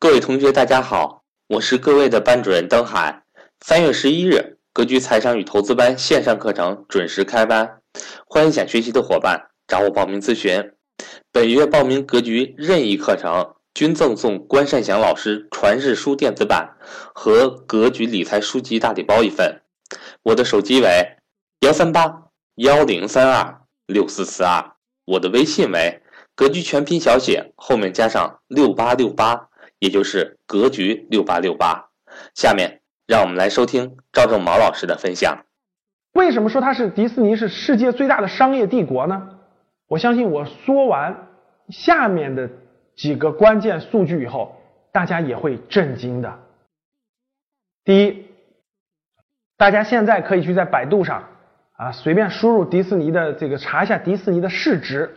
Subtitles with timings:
[0.00, 3.22] 各位同学，大家好，我是各位的班主任登海。
[3.60, 7.82] 三月十一日，格局财商与投资班线上课程准时开班，
[8.24, 10.72] 欢迎想学习的伙伴找我报名咨询。
[11.30, 16.78] 本月报名格局任意课程，均赠送关善祥老师传世书电子版
[17.14, 19.60] 和格局理财书籍大礼包一份。
[20.22, 21.18] 我的手机为
[21.60, 22.22] 幺三八
[22.54, 24.72] 幺零三二六四四二，
[25.04, 26.00] 我的微信为。
[26.34, 29.49] 格局全拼小写，后面加上六八六八，
[29.80, 31.88] 也就是格局六八六八。
[32.34, 35.44] 下面让我们来收听赵正毛老师的分享。
[36.12, 39.38] 为什么说它是迪士尼是世界最大的商业帝国呢？
[39.88, 41.28] 我相信我说完
[41.68, 42.50] 下面的
[42.96, 44.60] 几个关键数据以后，
[44.92, 46.38] 大家也会震惊的。
[47.84, 48.26] 第一，
[49.56, 51.28] 大家现在可以去在百度上
[51.72, 55.16] 啊随便输入迪士尼的这个查一下迪士尼的市值。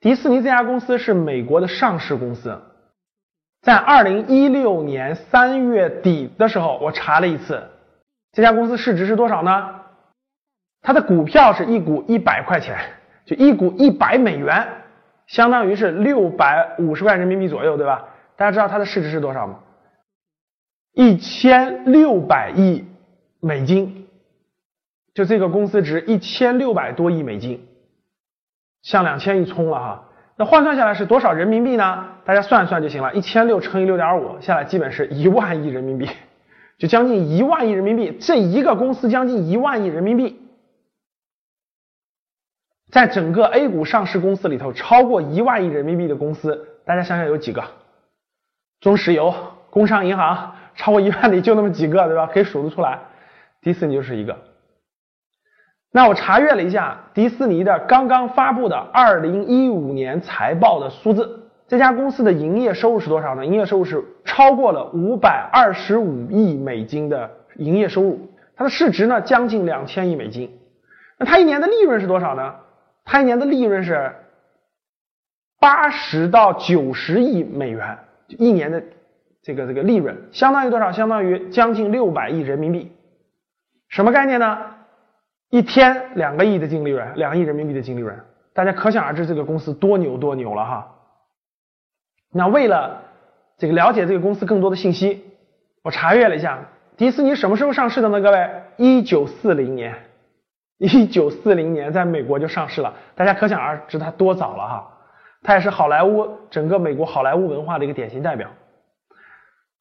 [0.00, 2.60] 迪士尼这家公司是美国的上市公司，
[3.66, 7.68] 在二零一六年三月底的时候，我查了一次，
[8.30, 9.80] 这家公司市值是多少呢？
[10.82, 12.78] 它的股票是一股一百块钱，
[13.24, 14.68] 就一股一百美元，
[15.26, 18.04] 相当于是六百五十块人民币左右，对吧？
[18.36, 19.58] 大家知道它的市值是多少吗？
[20.92, 22.84] 一千六百亿
[23.40, 24.06] 美金，
[25.12, 27.66] 就这个公司值一千六百多亿美金。
[28.82, 30.05] 向两千亿冲了哈，
[30.38, 32.08] 那换算下来是多少人民币呢？
[32.24, 36.08] 大家算一算就行了，一千六乘以六点五，下来基本是一万亿人民币，
[36.76, 38.18] 就将近一万亿人民币。
[38.20, 40.38] 这一个公司将近一万亿人民币，
[42.90, 47.64] 在整个 A 股上市公司里头，超过一万亿人民币的公司，大家想想有几个？
[48.80, 49.34] 中石油、
[49.70, 52.26] 工商银行，超过一万的就那么几个，对吧？
[52.26, 52.98] 可以数得出来，
[53.62, 54.36] 迪士尼就是一个。
[55.96, 63.46] 那我查阅了一下迪士尼的刚刚发布的二零一五年财报的数字，这家公司的营业收入是多少呢？
[63.46, 70.50] 营业收入是超过了五百二十五亿美金的营业收入，它的市值呢将近两千亿美金。
[71.18, 72.56] 那它一年的利润是多少呢？
[73.06, 74.12] 它一年的利润是
[75.58, 77.96] 八十到九十亿美元，
[78.26, 78.82] 一年的
[79.42, 80.92] 这个这个利润相当于多少？
[80.92, 82.92] 相当于将近六百亿人民币。
[83.88, 84.58] 什么概念呢？
[85.50, 88.18] 一天两个亿的净利润，两亿人民币的净利润，
[88.52, 90.92] 大家可想而知这个公司多牛多牛了哈。
[92.32, 93.02] 那为了
[93.56, 95.24] 这个了解这个公司更多的信息，
[95.82, 96.58] 我查阅了一下，
[96.96, 98.20] 迪士尼什么时候上市的呢？
[98.20, 99.94] 各位，一九四零年，
[100.78, 104.92] 一九四零年在美国就上市了，大家可想而知它多早了哈。
[105.42, 108.50] 它也是好莱坞整个美国好莱坞文化的一个典型代表。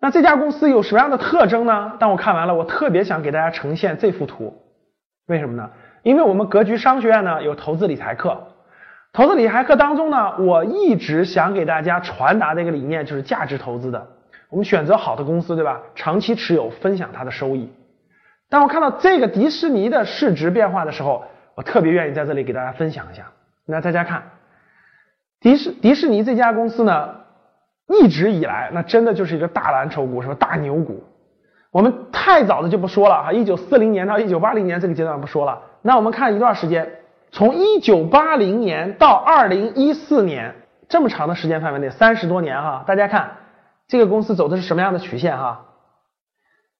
[0.00, 1.92] 那这家公司有什么样的特征呢？
[2.00, 4.58] 当我看完了，我特别想给大家呈现这幅图。
[5.26, 5.70] 为什么呢？
[6.02, 8.36] 因为我们格局商学院呢有投资理财课，
[9.12, 14.08] 投资理财课当中呢，我一直想给大家传达的一个理念就是价值投资的。
[14.50, 15.80] 我们选择好的公司，对吧？
[15.94, 17.72] 长期持有，分享它的收益。
[18.50, 23.30] 当我看到这个迪士尼的市值变化的时候，我特别愿意在这里给大家分享一下。
[23.64, 24.22] 那大家看，
[25.40, 27.14] 迪士迪士尼这家公司呢，
[27.86, 30.34] 一直以来那真的就是一个大蓝筹股，什么？
[30.34, 31.02] 大牛股。
[31.70, 31.90] 我们
[32.24, 35.58] 太早的就不说了哈，一九四零年到一九八零年这个阶段不说了。
[35.82, 36.88] 那我们看一段时间，
[37.32, 40.54] 从一九八零年到二零一四年
[40.88, 43.38] 这么长的时间范围内，三十多年哈，大家看
[43.88, 45.62] 这个公司走的是什么样的曲线哈？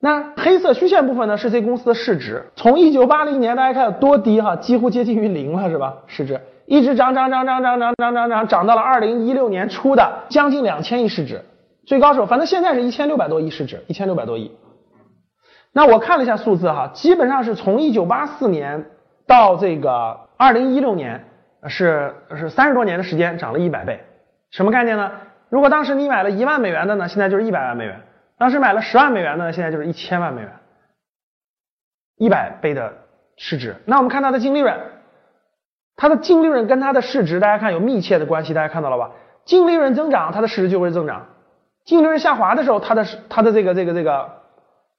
[0.00, 5.98] 那黑色虚线部分呢是这公司的市值，从一九八零年大家看有多低哈，几乎接近于零了是吧？
[6.08, 11.44] 市值一直涨涨涨涨涨涨涨涨涨，涨到了二零一六年初的将近两千亿市值，
[11.86, 14.50] 最高时候反正现在是一千六百多亿市值，一千六百多亿。
[15.72, 18.86] 那我看了一下数字哈，基本上是从一九八四年
[19.26, 21.24] 到这个二零一六年，
[21.68, 24.00] 是是三十多年的时间涨了一百倍，
[24.50, 25.12] 什么概念呢？
[25.50, 27.96] 如果当时你买了一万美元的呢，现在就是一百万美元；
[28.38, 30.50] 当时买了十万美元的呢，现在就是一千万美元，
[32.16, 32.92] 一百倍的
[33.36, 33.76] 市值。
[33.84, 34.74] 那我们看它的净利润，
[35.96, 39.10] 它的净利润跟它的市值，大家看有密切的关系，大家看到了吧？
[39.44, 41.26] 净利润增长，它的市值就会增长；
[41.84, 44.37] 净利润下滑的时候，它的它的这个这个这个。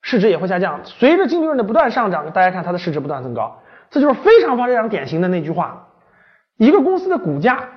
[0.01, 5.89] 市值也会下降，随着净利润的不断上涨，大家看它的市值不断增高，这就是非常非常典型的那句话：
[6.57, 7.69] 一个公司的股价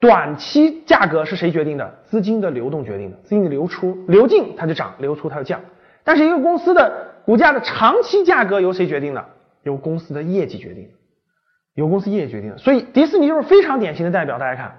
[0.00, 1.98] 短期价格是谁决定的？
[2.06, 5.60] 资金的流动决定的，资金的流出流进它就涨，流出它就降。
[6.04, 9.24] 但是一个公司的股价的长期价格由谁决定的？
[9.62, 10.90] 由公司的业绩决定，
[11.74, 12.58] 由公司业绩决定的。
[12.58, 14.38] 所以迪士尼就是非常典型的代表。
[14.38, 14.78] 大家看，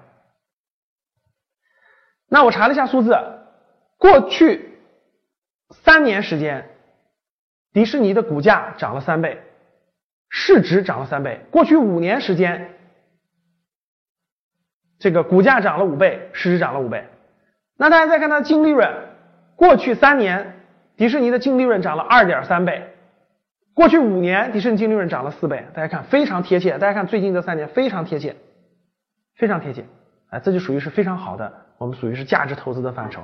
[2.28, 3.16] 那我查了一下数字，
[3.98, 4.69] 过去。
[5.70, 6.68] 三年时间，
[7.72, 9.40] 迪士尼的股价涨了三倍，
[10.28, 11.40] 市值涨了三倍。
[11.50, 12.74] 过去五年时间，
[14.98, 17.06] 这个股价涨了五倍，市值涨了五倍。
[17.76, 18.92] 那大家再看它的净利润，
[19.56, 20.56] 过去三年
[20.96, 22.92] 迪士尼的净利润涨了二点三倍，
[23.72, 25.66] 过去五年迪士尼净利润涨了四倍。
[25.72, 28.36] 大家看非常贴切，大家看最近这三年非常贴切，
[29.36, 29.84] 非常贴切，
[30.30, 33.22] 哎，这就属于是非常好的，我们属于是价值投资的范畴。